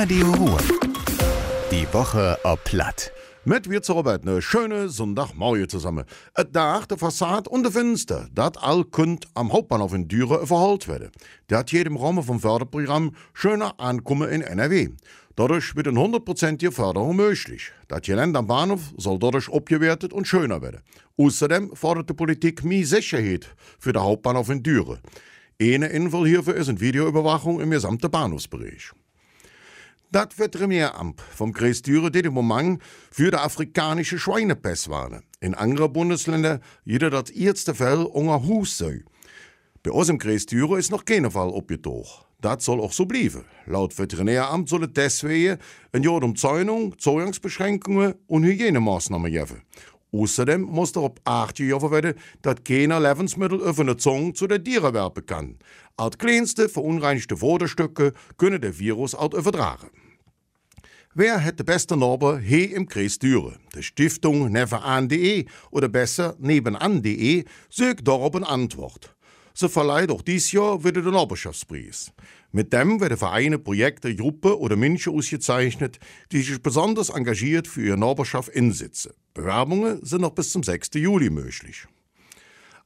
[0.00, 0.58] Radio Ruhr.
[1.72, 3.10] Die Woche ob Platt.
[3.44, 6.04] Mit wir zur Arbeit ne schöne Sonntagmorgen zusammen.
[6.36, 10.86] Et Dach, der Fassad und de Fenster, dat all könnt am Hauptbahnhof in Düren verholt
[10.86, 11.10] werden.
[11.50, 14.90] Der hat jedem Raum vom Förderprogramm schöner Ankommen in NRW.
[15.34, 17.72] Dadurch wird eine hundertprozentige Förderung möglich.
[17.88, 20.80] Das Gelände am Bahnhof soll dadurch abgewertet und schöner werden.
[21.16, 25.00] Außerdem fordert die Politik mehr Sicherheit für den Hauptbahnhof in Düren.
[25.60, 28.92] Eine Info hierfür ist eine Videoüberwachung im gesamten Bahnhofsbereich.
[30.10, 35.22] Das Veterinäramt vom Kreis Düren dit im Moment für die afrikanische Schweinepest warnen.
[35.40, 39.04] In anderen Bundesländern jeder das erste Fall unter Hus sei.
[39.82, 42.26] Bei uns im Kreis Düren ist noch kein Fall abgetaucht.
[42.40, 43.44] Das soll auch so bleiben.
[43.66, 45.58] Laut Veterinäramt soll es deswegen
[45.92, 49.60] ein Jahr Umzäunung, Zugangsbeschränkungen und Hygienemaßnahmen geben.
[50.12, 54.94] Außerdem muss darauf acht Jahre werden, dass keiner Lebensmittel auf eine Zunge zu der Tiere
[54.94, 55.58] werfen kann.
[55.96, 59.90] Als kleinste verunreinigte Futterstücke können der Virus auch übertragen.
[61.14, 63.58] Wer hat die beste Narbe hier im Kreis Düren?
[63.74, 69.16] Die Stiftung nevenan.de oder besser nebenan.de sucht darauf eine Antwort.
[69.60, 72.12] Sie verleiht auch dieses Jahr wieder den Nachbarschaftspreis.
[72.52, 75.98] Mit dem werden Vereine, Projekte, Gruppen oder Menschen ausgezeichnet,
[76.30, 79.14] die sich besonders engagiert für ihre Nachbarschaft einsetzen.
[79.34, 80.90] Bewerbungen sind noch bis zum 6.
[80.94, 81.88] Juli möglich.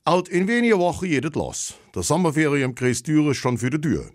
[0.06, 1.74] Alt in weniger Wochen geht es los.
[1.94, 4.08] Der Sommerferien im Kreis Düren ist schon für die Tür.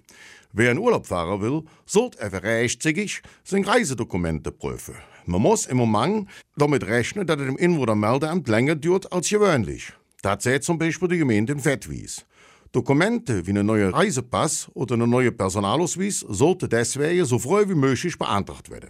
[0.51, 4.95] Wer in Urlaub fahren will, sollte er rechtzeitig seine Reisedokumente prüfen.
[5.27, 9.93] Man muss im Moment damit rechnen, dass es im Inwohnermeldeamt länger dauert als gewöhnlich.
[10.21, 12.25] Das sieht zum Beispiel die Gemeinde in Fettwies.
[12.71, 18.17] Dokumente wie ein neuer Reisepass oder ein neuer Personalausweis sollten deswegen so früh wie möglich
[18.17, 18.89] beantragt werden.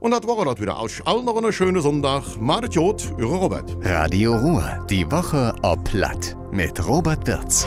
[0.00, 0.80] Und das war das wieder.
[0.80, 2.36] Euch allen noch einen schönen Sonntag.
[2.38, 3.76] Macht Jod, eure Robert.
[3.82, 4.84] Radio Ruhr.
[4.90, 6.36] Die Woche ob Platt.
[6.52, 7.66] Mit Robert Wirz.